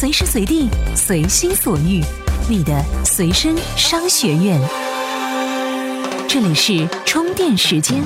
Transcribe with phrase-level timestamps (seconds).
[0.00, 0.66] 随时随地，
[0.96, 2.02] 随心所欲，
[2.48, 4.58] 你的随身商学院。
[6.26, 8.02] 这里是充电时间。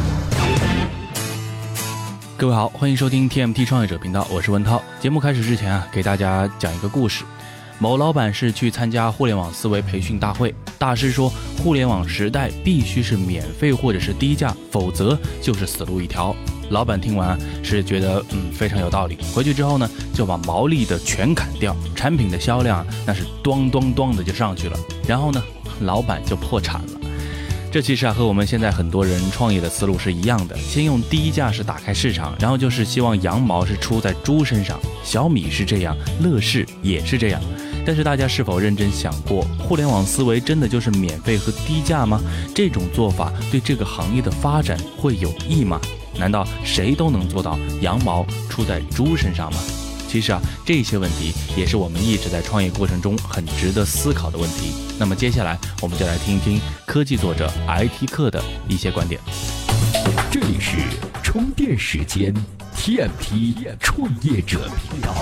[2.37, 4.83] 各位好，欢迎收听 TMT 创业者频道，我是文涛。
[4.99, 7.23] 节目开始之前啊，给大家讲一个故事。
[7.79, 11.33] 某老板是去参加互联网思维培训大会，大师说，
[11.63, 16.35] 互联网时代必须是免费或者是低价，否则就是死路一条。
[16.71, 25.43] 老板听完是觉得嗯非常有道理，回去之后呢就把毛利的全砍掉，产品的销量那是咚咚咚的就上去了，然后呢
[25.81, 27.01] 老板就破产了。
[27.71, 34.79] 这其实啊和我们现在很多人创业的思路是一样的，先用低价是打开市场，然后就是希望羊毛是出在猪身上。
[35.03, 37.41] 小米是这样，乐视也是这样。
[37.85, 42.21] 但是大家是否认真想过，互联网思维真的就是免费和低价吗？
[42.55, 45.81] 这种做法对这个行业的发展会有益吗？
[46.19, 49.59] 难道谁都能做到羊毛出在猪身上吗？
[50.09, 54.71] 其实啊，这些问题也是我们一直在创业过程中很值得思考的问题。
[54.97, 59.21] 那么接下来我们就来听一听科技作者 IT 课的一些观点。
[60.31, 60.77] 这里是
[61.21, 62.33] 充电时间
[62.77, 65.13] ，TMT 创业者频道。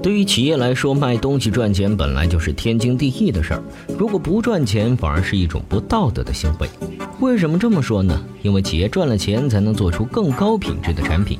[0.00, 3.62] 对于企业来说，卖东西赚钱本来就是天经地义的事儿。
[3.98, 6.68] 如果不赚钱，反而是一种不道德的行为。
[7.20, 8.16] 为什么这么说呢？
[8.42, 11.36] 因为企业赚了钱，才能做出更高品质的产品。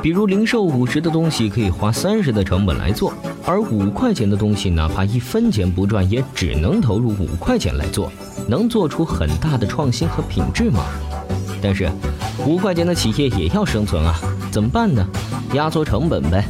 [0.00, 3.12] 比如零售五十的东西，可以花三十的成本来做；
[3.44, 8.10] 而五块钱的东西，哪怕一分钱不赚，也只能投入五块钱来做，
[8.48, 10.84] 能做出很大的创新和品质吗？
[11.60, 11.90] 但是，
[12.46, 14.18] 五块钱的企业也要生存啊，
[14.50, 15.06] 怎么办呢？
[15.52, 16.46] 压缩成本呗。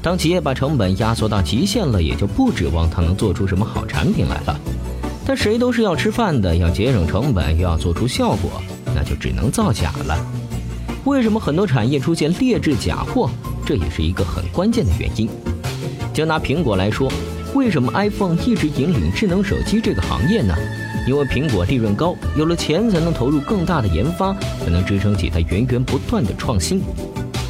[0.00, 4.60] 当企业把成本压缩到极限了，也就不指望它能做出什么好产品来了。
[5.26, 8.62] 但谁都是要吃饭的，要节省成本，又要做出效果，
[8.94, 10.18] 那就只能造假了。
[11.04, 13.30] 为什么很多产业出现劣质假货？
[13.64, 15.28] 这也是一个很关键的原因。
[16.12, 17.10] 就拿苹果来说，
[17.54, 20.54] 为什么 iPhone 一直引领智能手机这个行业呢？
[21.06, 26.82] 因为苹果利润高，有了钱才能投入更大的研发，才能支撑起它源源不断的创新。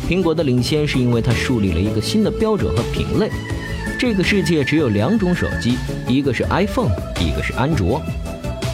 [0.08, 3.30] 苹果的领先是因为它树立了一个新的标准和品类。
[3.98, 5.78] 这个世界只有两种手机，
[6.08, 6.90] 一个是 iPhone，
[7.20, 8.02] 一个是安卓。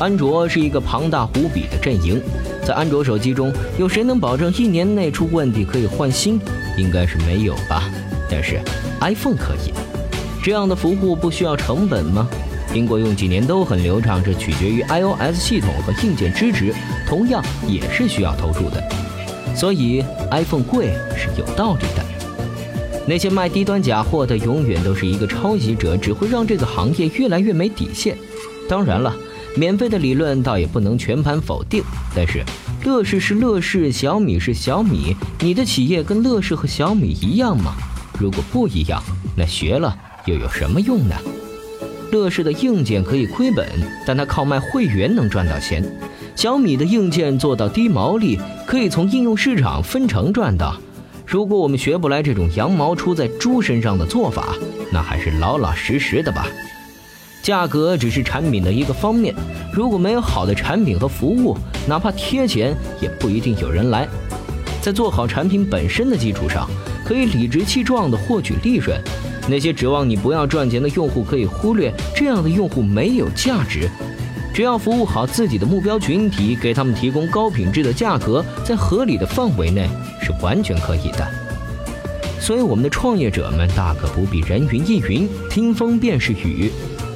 [0.01, 2.21] 安卓是一个庞大无比的阵营，
[2.67, 6.41] 在安卓手机中，有谁能保证一年内出问题可以换新？
[6.77, 7.85] 应该是没有吧。
[8.31, 8.61] 但是
[9.01, 9.73] iPhone 可以，
[10.43, 12.27] 这样的服务不需要成本吗？
[12.73, 16.75] 苹果用几年都很流畅，这取决于 iOS 系统和硬件支持，
[17.07, 18.83] 同样也是需要投入的。
[19.55, 22.20] 所以，iPhone 贵是有道理的。
[23.07, 28.17] 那些卖低端假货的，永远都是一个抄袭者，只会让这个行业越来越没底线。
[28.69, 29.15] 当然了，
[29.57, 31.83] 免费的理论倒也不能全盘否定。
[32.15, 32.45] 但是，
[32.85, 37.73] 乐视是乐视，小米是小米，你的企业跟乐视和小米一样吗？
[38.19, 39.03] 如果不一样，
[39.37, 39.97] 那学了
[40.27, 41.17] 又有什么用呢？
[42.13, 43.67] 乐视的硬件可以亏本，
[44.07, 45.83] 但它靠卖会员能赚到钱。
[46.37, 50.77] 小米的硬件做到低毛利，可以从应用市场分成赚到。
[51.31, 54.57] 如果我们学不来这种羊毛出在猪身上的做法，
[54.93, 56.45] 那还是老老实实的吧。
[57.41, 59.33] 价格只是产品的一个方面，
[59.73, 64.09] 如果没有好的产品和服务，哪怕贴钱也不一定有人来。
[64.83, 66.69] 在做好产品本身的基础上，
[67.05, 69.01] 可以理直气壮地获取利润。
[69.49, 73.89] 那些指望你不要赚钱的用户可以忽略，这样的用户没有价值。
[74.53, 79.89] 只要服务好自己的目标群体，给他们提供高品质的价格，在合理的范围内
[80.41, 81.27] 完全可以的。
[82.41, 86.71] 所以，我们的创业者们大可不必人云亦云，听风便是雨，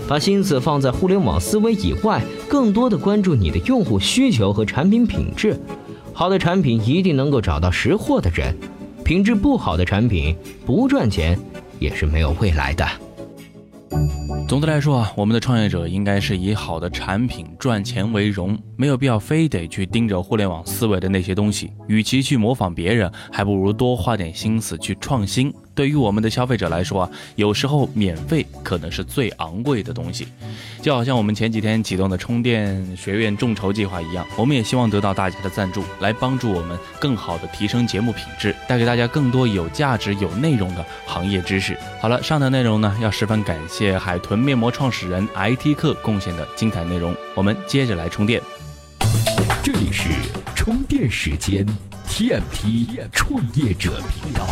[0.06, 5.58] 把心思放在互联网思维以外，更多的关注你的用户需求和产品品质。
[6.12, 8.54] 好的产品一定能够找到识货的人，
[9.02, 10.36] 品质不好的产品
[10.66, 11.38] 不赚钱
[11.78, 12.86] 也是没有未来的。
[14.46, 21.72] 总的来说啊，我们的创业者应该是以好的产品赚钱为荣，没有必要非得去盯着互联网思维的那些东西。
[21.88, 25.52] 与其去模仿别人，还不如多花点心思去创新。
[25.74, 30.28] 对于我们的消费者来说啊，有时候免费可能是最昂贵的东西。
[30.80, 41.76] 就好像我们前几天启动的充电学院众筹计划一样，我们也希望得到大家的赞助，来帮助我们更好的提升节目品质，带给大家更多有价值、有内容的行业知识。
[42.00, 47.14] 好了，上的内容呢，要十分感谢海豚面膜创始人 IT 客贡献的精彩内容。
[47.34, 48.40] 我们接着来充电。
[49.62, 50.10] 这里是
[50.54, 51.66] 充电时间
[52.14, 54.46] ，TMT 创业者频道。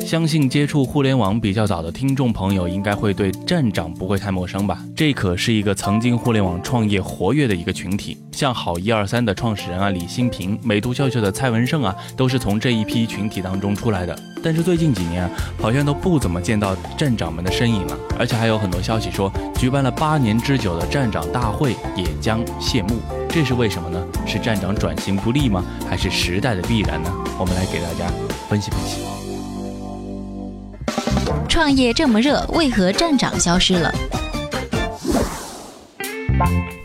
[0.00, 4.84] 相信接触互联网比较早的听众朋友，应该会对站长不会太陌生吧？
[4.96, 14.18] 这可是一个曾经互联网创业活跃的一个群体，像好一二三的创始人啊，李新平，美图秀秀的蔡文胜啊，都是从这一批群体当中出来的。
[14.42, 15.30] 但是最近几年啊，
[15.60, 22.98] 好像都不怎么见到站长们的身影了，而且还有很多消息说，举办了八年之久的站长大会也将谢幕，
[23.32, 24.04] 这是为什么呢？
[24.26, 25.64] 是站长转型不利吗？
[25.88, 27.10] 还是时代的必然呢？
[27.38, 28.12] 我们来给大家
[28.48, 29.04] 分析分析。
[31.48, 33.94] 创业这么热，为何站长消失了？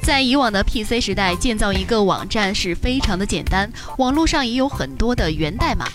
[0.03, 5.87] 在以往的 PC 时代，建造一个网站是非常的简单，网络上也有很多的源代码。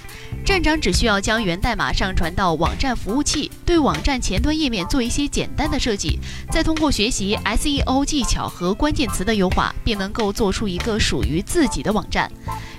[0.51, 6.19] 站长只需要将源代码上传到网站服务器，对网站前端页面做一些简单的设计，
[6.51, 12.29] 再通过学习 SEO 技巧和关键词的优化，便能够做出一个属于自己的网站，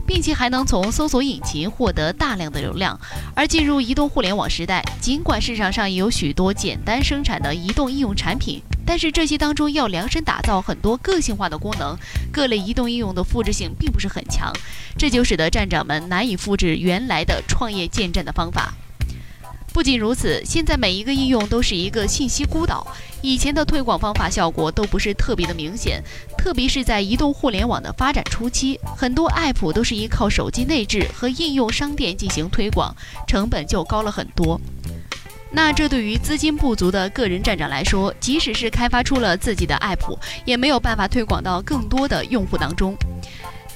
[0.06, 3.00] 并且还能从搜索引擎获得大量的流量。
[3.33, 8.62] 而进入移动互联网时代，尽管市场上也有许多简单生产的移动应用产品。
[8.92, 11.98] 但是这些当中要量身打造很多个性化的功能，
[12.30, 14.52] 各类移动应用的复制性并不是很强，
[14.98, 18.74] 这就使得站长们难以复制原来的创业建站的方法。
[19.72, 22.86] 不仅如此，现在每一个应用都是一个信息孤岛，
[23.22, 26.04] 以前的推广方法效果都不是特别的明显，
[26.38, 32.94] 特别是在移动互联网的发展初期，很多 App 都是依靠手机内置和应用商店进行推广，
[33.26, 34.60] 成本就高了很多。
[35.53, 42.95] 那这对于资金不足的个人站长来说，即使是开发出了自己的 app，也没有办法推广到更多的用户当中。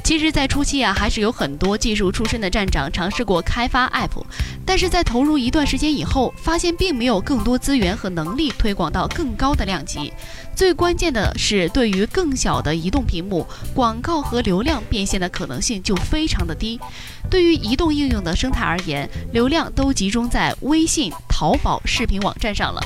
[0.05, 4.23] 其实，在初期啊，还是有很多技术出身的站长尝试过开发 app，
[4.63, 10.13] 但是在投入一段时间以后，发现并没有更多资源和能力推广到更高的量级。
[10.55, 16.79] 最关键的是，对于更小的移动屏幕，广告和流量变现的可能性就非常的低。
[17.27, 22.79] 对于移动应用的生态而言，流量都集中在微信、淘宝视频网站上了。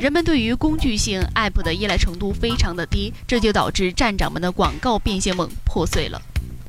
[0.00, 6.18] 人们对于工具性 App 的依赖程度非常的低，这就导致站长们的广告变现梦破碎了。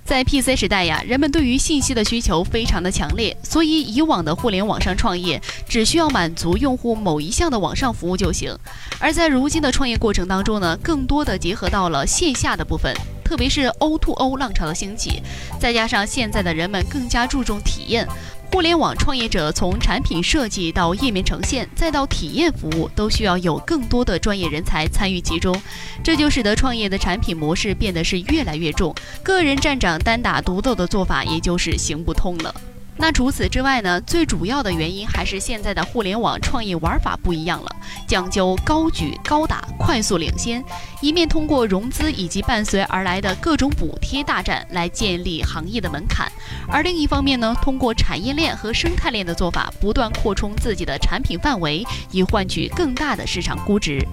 [0.03, 8.53] 在 PC 时代呀，人们对于信息的需求非常的强烈，所以以往的互联网上创业只需要满足用户某一项的网上服务就行。
[8.99, 12.93] 而在如今的创业过程当中呢，更多的结合到了线下的部分，
[13.23, 15.21] 特别是 O2O 浪潮的兴起，
[15.59, 18.07] 再加上现在的人们更加注重体验。
[18.51, 25.55] 互联网创业者从产品设计到页面呈现，再到体验服务，都需要有更多的专业人才参与其中，
[26.03, 32.53] 这就使得创业的产品模式变得是越来越重，个人站长单打独斗的做法也就是行不通了。
[33.01, 33.99] 那除此之外呢？
[34.01, 37.75] 最主要的原因还是现在的互联网创业玩法不一样了，
[38.07, 40.63] 讲究高举高打、快速领先，
[41.01, 46.31] 一面通过融资以及伴随而来的各种补贴大战来建立行业的门槛，
[46.69, 54.07] 而另一方面呢，通过产业链和生态链的做法，不断扩充自己的产品范围，以换取更大的市场估值。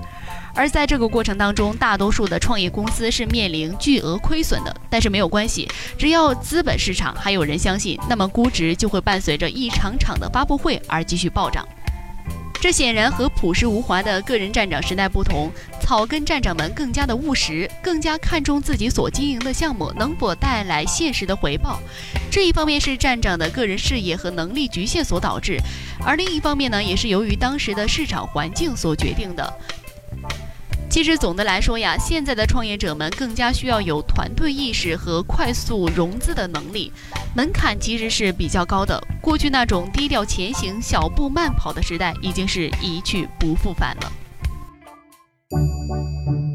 [0.58, 11.64] 而在这个过程当中，大多数的创业公司是面临巨额亏损的，但是没有关系，只要资本市场还有人相信，那么估值就会伴随着一场场的发布会而继续暴涨。
[12.60, 15.48] 这显然和朴实无华的个人站长时代不同，
[15.80, 21.78] 草根站长们更加的务实，更加看重自己所经营的项目能否带来现实的回报。
[22.32, 25.56] 这一方面是站长的个人事业和能力局限所导致，
[26.04, 29.54] 而另一方面呢，也是由于当时的市场环境所决定的。
[30.98, 36.90] 其实总的来说呀，现在的创业者们更加需要有团队意识和快速融资的能力，
[37.36, 39.00] 门槛其实是比较高的。
[39.22, 44.12] 过去那种低调前行、小步慢跑的时代，已经是一去不复返了。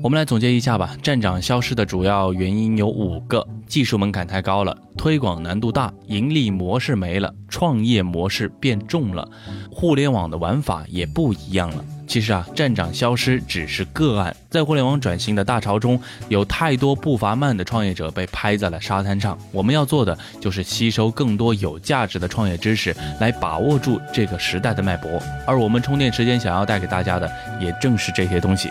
[0.03, 9.25] 我们来总结一下吧，站长消失的主要原因有五个：技术门槛太高了，推广难度大，盈利模式没了，创业模式变重了，
[9.71, 11.85] 互联网的玩法也不一样了。
[12.05, 19.37] 其实啊，站长消失只是个案，在互联网转型的大潮中，有太多步伐慢的创业者被拍在了沙滩上。
[19.51, 25.09] 我们要做的就是吸收更多有价值的创业知识，来把握住这个时代的脉搏。
[25.47, 28.69] 而我们充电时间想要带给大家的，也正是这些东西。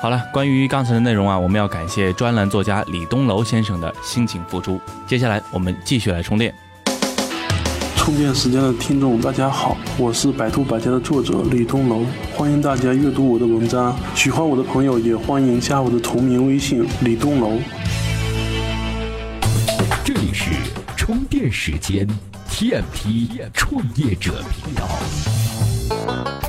[0.00, 4.80] 好了，关于刚才的内容啊，我们要感谢专栏作家李东楼先生的辛勤付出。
[5.06, 6.69] 接下来我们继续来充电。
[8.10, 13.96] 充电时间的听众，大家好，我是百度百家的作者李东楼，欢迎大家阅读我的文章。
[14.16, 17.52] 喜欢我的朋友也欢迎加我的同名微信李东楼。
[20.04, 20.50] 这里是
[20.96, 22.04] 充电时间
[22.50, 24.88] ，TMT 创业者频道。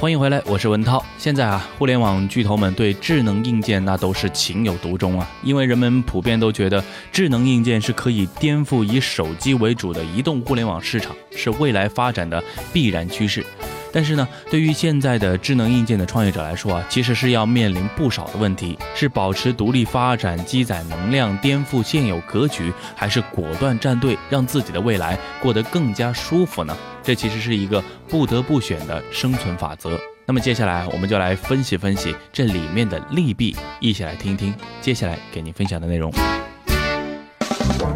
[0.01, 1.05] 欢迎回来，我是文涛。
[1.19, 12.43] 现在啊，互联网巨头们对智能硬件那都是情有独钟啊，因为人们普遍都觉得智能硬件是可以颠覆以手机为主的移动互联网市场，是未来发展的
[12.73, 13.45] 必然趋势。
[13.93, 26.75] 但是呢，对于现在的智能硬件的创业者来说啊，其实是要面临不少的问题：是保持独立发展、积攒能量、颠覆现有格局，还是果断站队，让自己的未来过得更加舒服呢？
[27.03, 29.99] 这其实是一个不得不选的生存法则。
[30.25, 36.13] 那么接下来我们就来分析分析这里面的利弊，一起来听听接下来给您分享的内容。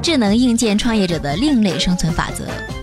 [0.02, 2.75] 智能硬件创业者的另类生存法则。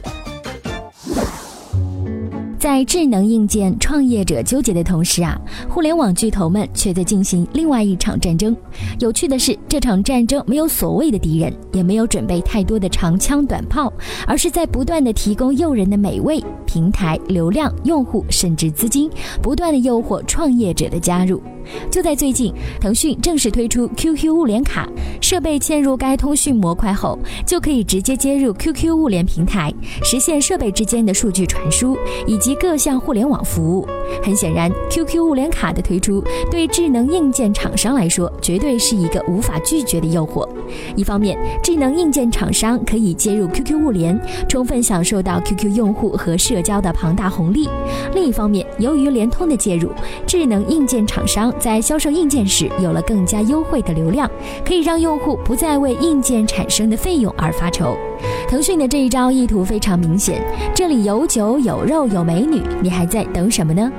[2.63, 5.37] 在智能硬件创业者纠结的同时啊，
[5.69, 8.57] 互联网巨头们却在进行另外一场战争。
[9.01, 13.93] 有趣的是，这场战争没有所谓的敌人，也没有准备太多的长枪短炮，
[14.29, 19.11] 而是在不断的提供诱人的美味、平台、流量、用户，甚至资金，
[19.43, 21.43] 不断的诱惑创业者的加入。
[21.91, 24.89] 就在最近，腾讯正式推出 QQ 物联卡，
[25.21, 33.87] 设备嵌入该通讯模块后，就可以直接接入 QQ 物联平台，实现设备之间的数据传输以及各项互联网服务。
[34.23, 40.49] 很显然，QQ 物联卡的推出对智能硬件厂商来说，绝对是一个无法拒绝的诱惑。
[40.97, 47.69] 一方面，智能硬件厂商可以接入 QQ 物联，充分享受到 QQ 用户和社交的庞大红利；
[48.15, 49.91] 另一方面，由于联通的介入，
[50.27, 51.52] 智能硬件厂商。
[51.59, 54.31] 在销售硬件时有了更加优惠的流量，
[54.65, 57.97] 可以让用户不再为硬件产生的费用而发愁。
[58.49, 60.43] 腾讯的这一招意图非常明显，
[60.75, 63.91] 这里有酒有肉有美女，你还在等什么呢？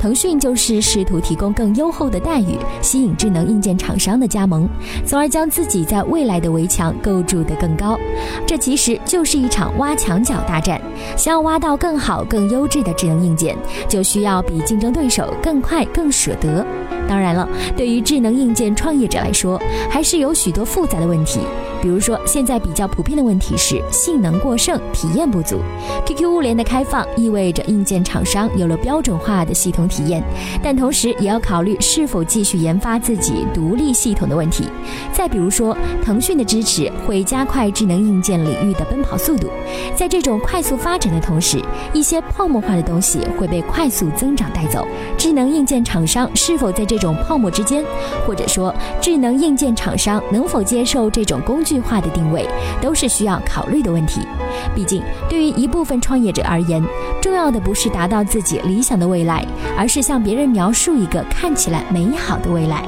[0.00, 4.68] 腾讯就是试图提供更优厚的待遇，吸引智能硬件厂商的加盟，
[5.04, 7.98] 从而将自己在未来的围墙构筑得更高。
[8.46, 10.80] 这其实就是一场挖墙脚大战。
[11.16, 13.56] 想要挖到更好、更优质的智能硬件，
[13.88, 16.64] 就需要比竞争对手更快、更舍得。
[17.08, 21.40] 当然了，对于智能硬件创业者来说，还是有许多复杂的问题。
[21.80, 25.60] 比如说，现在比较普遍的问题是性能过剩、体验不足。
[26.06, 30.22] QQ 物联的开放意味着硬件厂商有了标准化的系统体验，
[30.62, 34.68] 但同时也要考虑是否继续研发自己独立系统的问题。
[35.12, 39.48] 再比如说，腾讯的支持会加快智能硬件领域的奔跑速度，
[39.96, 41.60] 在这种快速发展的同时，
[41.92, 44.86] 一些泡沫化的东西会被快速增长带走。
[45.16, 47.84] 智能硬件厂商是否在这种泡沫之间，
[48.26, 52.46] 或者说智能硬件厂商能否接受这种工具化的定位，
[52.80, 54.20] 都是需要考考虑的问题。
[54.72, 56.80] 毕竟，对于一部分创业者而言，
[57.20, 59.44] 重要的不是达到自己理想的未来，
[59.76, 62.84] 而是向别人描述一个看起来美好的未来。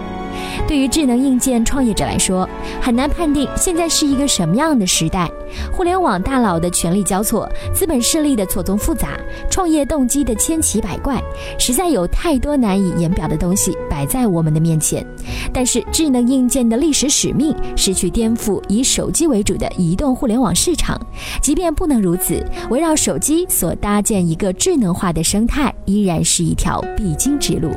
[0.66, 2.48] 对于智能硬件创业者来说，
[2.80, 5.28] 很难判定现在是一个什么样的时代。
[5.72, 9.18] 互联网大佬的权力交错，资本势力的错综复杂，
[9.50, 11.20] 创业动机的千奇百怪，
[11.58, 15.04] 实在有太多难以言表的东西摆在我们的面前。
[15.52, 21.00] 但是，智能硬件的历史使命是去颠覆以手机为主的移动互联网市场。
[21.42, 27.70] 即便不能如此，围绕手机所搭建一个智能化的生态，依然是一条必经之路。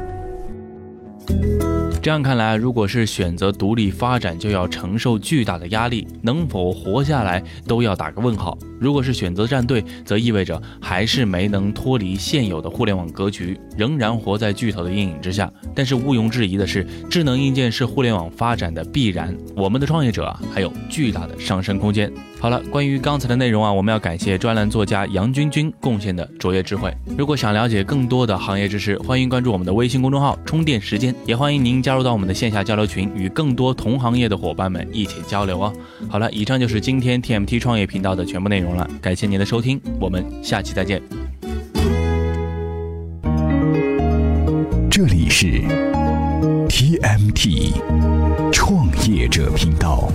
[2.03, 8.57] 这样看来，如果是选择独立发展，就要承受巨大的压力，能否活下来都要打个问号。
[8.84, 15.50] 如果是选择站队，则意味着还是没能脱离现有的互联网格局，仍然活在巨头的阴影之下。
[15.74, 22.12] 但是毋庸置疑的是，智能硬件是互联网发展的必然，我们的创业者啊，还有巨大的上升空间。
[22.42, 26.94] 好了，关于刚才的内容啊，我们要感谢专栏作家杨军军贡献的卓越智慧。
[27.18, 35.74] 如果想了解更多的行业知识，欢迎关注我们的微信公众号“充电时间”，也欢迎您加入到我们的线下交流群，与更多同行业的伙伴们一起交流哦。
[36.10, 41.01] 好了，以上就是今天 TMT 创业频道的全部内容感谢您的收听，我们下期再见。
[44.89, 45.48] 这里是
[46.70, 47.74] TMT
[48.51, 50.12] 创业者频道。